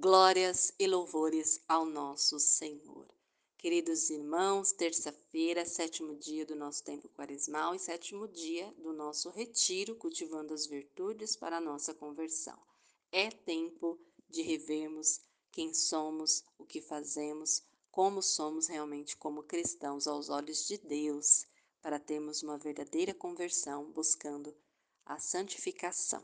[0.00, 3.04] Glórias e louvores ao nosso Senhor.
[3.56, 9.96] Queridos irmãos, terça-feira, sétimo dia do nosso tempo quaresmal e sétimo dia do nosso retiro,
[9.96, 12.56] cultivando as virtudes para a nossa conversão.
[13.10, 13.98] É tempo
[14.30, 15.20] de revermos
[15.50, 21.44] quem somos, o que fazemos, como somos realmente como cristãos aos olhos de Deus,
[21.82, 24.56] para termos uma verdadeira conversão, buscando
[25.04, 26.22] a santificação.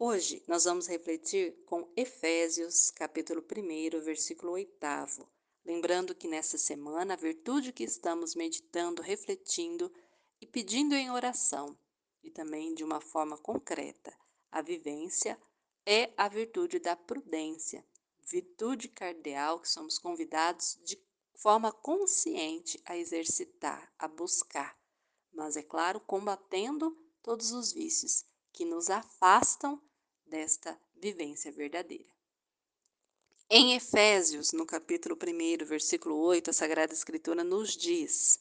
[0.00, 5.28] Hoje nós vamos refletir com Efésios, capítulo 1, versículo 8.
[5.64, 9.92] Lembrando que nessa semana a virtude que estamos meditando, refletindo
[10.40, 11.76] e pedindo em oração,
[12.22, 14.16] e também de uma forma concreta,
[14.52, 15.36] a vivência
[15.84, 17.84] é a virtude da prudência,
[18.22, 20.96] virtude cardeal que somos convidados de
[21.34, 24.78] forma consciente a exercitar, a buscar,
[25.32, 29.82] mas é claro, combatendo todos os vícios que nos afastam
[30.28, 32.12] desta vivência verdadeira.
[33.50, 38.38] Em Efésios, no capítulo 1, versículo 8, a Sagrada Escritura nos diz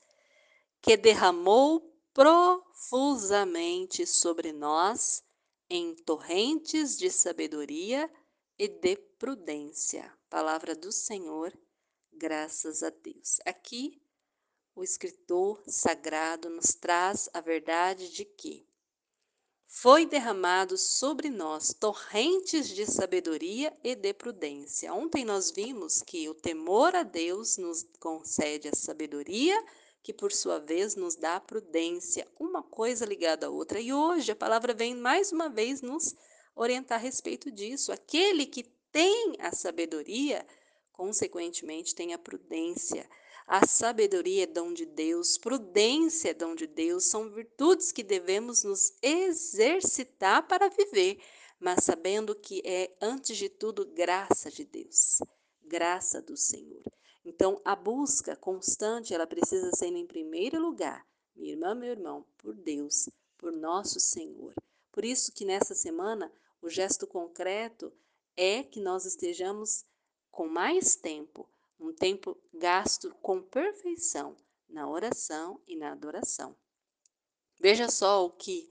[0.82, 5.24] que derramou profusamente sobre nós
[5.70, 8.12] em torrentes de sabedoria
[8.60, 10.14] e de prudência.
[10.30, 11.58] Palavra do Senhor,
[12.12, 13.40] graças a Deus.
[13.46, 14.02] Aqui,
[14.76, 18.67] o escritor sagrado nos traz a verdade de que
[19.68, 24.94] foi derramado sobre nós torrentes de sabedoria e de prudência.
[24.94, 29.62] Ontem nós vimos que o temor a Deus nos concede a sabedoria,
[30.02, 33.80] que por sua vez nos dá a prudência, uma coisa ligada à outra.
[33.80, 36.16] E hoje a palavra vem mais uma vez nos
[36.56, 37.92] orientar a respeito disso.
[37.92, 40.48] Aquele que tem a sabedoria,
[40.94, 43.08] consequentemente, tem a prudência.
[43.50, 48.66] A sabedoria é dom de Deus, prudência é dom de Deus, são virtudes que devemos
[48.66, 51.24] nos exercitar para viver,
[51.58, 55.20] mas sabendo que é, antes de tudo, graça de Deus,
[55.64, 56.84] graça do Senhor.
[57.24, 62.54] Então, a busca constante, ela precisa ser em primeiro lugar, minha irmã, meu irmão, por
[62.54, 63.08] Deus,
[63.38, 64.54] por nosso Senhor.
[64.92, 66.30] Por isso que nessa semana,
[66.62, 67.94] o gesto concreto
[68.36, 69.86] é que nós estejamos
[70.30, 71.48] com mais tempo
[71.80, 74.36] um tempo gasto com perfeição
[74.70, 76.56] na oração e na adoração.
[77.60, 78.70] Veja só o que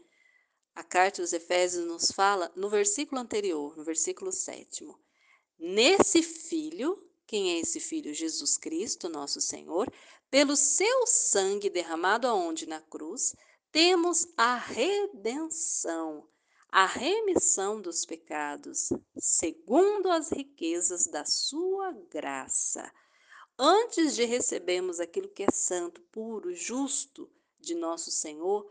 [0.75, 4.87] a carta dos Efésios nos fala no versículo anterior, no versículo 7.
[5.59, 8.13] Nesse filho, quem é esse filho?
[8.13, 9.91] Jesus Cristo, nosso Senhor,
[10.31, 13.35] pelo seu sangue derramado aonde na cruz,
[13.73, 16.29] temos a redenção,
[16.69, 22.93] a remissão dos pecados, segundo as riquezas da sua graça.
[23.59, 28.71] Antes de recebermos aquilo que é santo, puro, justo de nosso Senhor,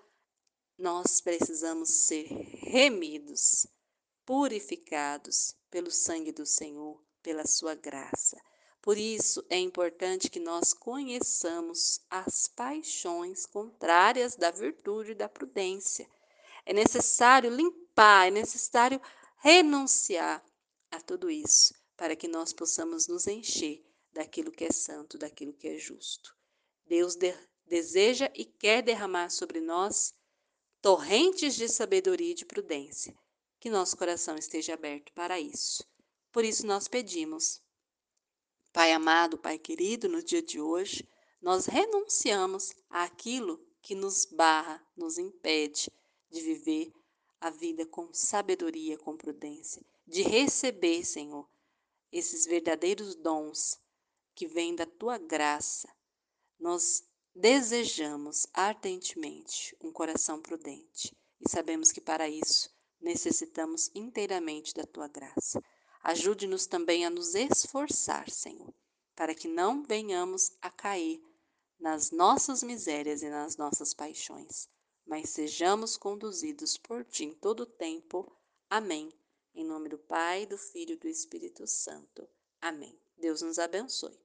[0.78, 3.66] nós precisamos ser remidos,
[4.26, 8.40] purificados pelo sangue do Senhor, pela sua graça.
[8.82, 16.08] Por isso é importante que nós conheçamos as paixões contrárias da virtude e da prudência.
[16.66, 19.00] É necessário limpar, é necessário
[19.38, 20.44] renunciar
[20.92, 25.68] a tudo isso para que nós possamos nos encher daquilo que é santo, daquilo que
[25.68, 26.36] é justo.
[26.86, 27.34] Deus de
[27.66, 30.14] deseja e quer derramar sobre nós
[30.82, 33.18] torrentes de sabedoria e de prudência.
[33.60, 35.84] Que nosso coração esteja aberto para isso.
[36.32, 37.62] Por isso nós pedimos.
[38.72, 41.08] Pai amado, Pai querido, no dia de hoje,
[41.42, 45.92] nós renunciamos àquilo que nos barra, nos impede
[46.30, 46.92] de viver
[47.40, 51.48] a vida com sabedoria, com prudência, de receber, Senhor,
[52.12, 53.80] esses verdadeiros dons
[54.34, 55.88] que vem da tua graça.
[56.60, 57.04] Nós
[57.34, 65.62] desejamos ardentemente um coração prudente e sabemos que para isso necessitamos inteiramente da tua graça.
[66.02, 68.74] Ajude-nos também a nos esforçar, Senhor,
[69.16, 71.22] para que não venhamos a cair
[71.80, 74.70] nas nossas misérias e nas nossas paixões,
[75.06, 78.36] mas sejamos conduzidos por ti em todo o tempo.
[78.70, 79.14] Amém.
[79.54, 82.28] Em nome do Pai, do Filho e do Espírito Santo.
[82.60, 83.00] Amém.
[83.18, 84.25] Deus nos abençoe.